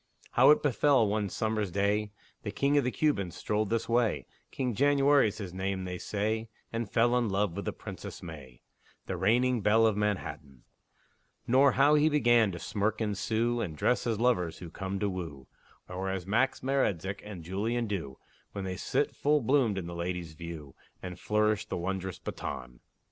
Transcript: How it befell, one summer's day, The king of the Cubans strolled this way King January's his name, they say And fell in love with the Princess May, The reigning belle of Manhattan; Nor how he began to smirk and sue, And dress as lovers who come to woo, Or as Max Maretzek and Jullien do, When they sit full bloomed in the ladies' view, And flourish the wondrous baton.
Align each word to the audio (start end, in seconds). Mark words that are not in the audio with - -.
How 0.31 0.49
it 0.49 0.63
befell, 0.63 1.07
one 1.07 1.29
summer's 1.29 1.69
day, 1.69 2.11
The 2.41 2.49
king 2.49 2.75
of 2.75 2.83
the 2.83 2.89
Cubans 2.89 3.35
strolled 3.35 3.69
this 3.69 3.87
way 3.87 4.25
King 4.49 4.73
January's 4.73 5.37
his 5.37 5.53
name, 5.53 5.83
they 5.83 5.99
say 5.99 6.49
And 6.73 6.89
fell 6.91 7.15
in 7.15 7.29
love 7.29 7.55
with 7.55 7.65
the 7.65 7.71
Princess 7.71 8.23
May, 8.23 8.63
The 9.05 9.15
reigning 9.15 9.61
belle 9.61 9.85
of 9.85 9.95
Manhattan; 9.95 10.63
Nor 11.45 11.73
how 11.73 11.93
he 11.93 12.09
began 12.09 12.51
to 12.51 12.57
smirk 12.57 12.99
and 12.99 13.15
sue, 13.15 13.61
And 13.61 13.77
dress 13.77 14.07
as 14.07 14.19
lovers 14.19 14.57
who 14.57 14.71
come 14.71 14.99
to 14.99 15.07
woo, 15.07 15.45
Or 15.87 16.09
as 16.09 16.25
Max 16.25 16.61
Maretzek 16.63 17.21
and 17.23 17.43
Jullien 17.43 17.87
do, 17.87 18.17
When 18.53 18.63
they 18.63 18.77
sit 18.77 19.15
full 19.15 19.39
bloomed 19.39 19.77
in 19.77 19.85
the 19.85 19.93
ladies' 19.93 20.33
view, 20.33 20.73
And 21.03 21.19
flourish 21.19 21.67
the 21.67 21.77
wondrous 21.77 22.17
baton. 22.17 22.79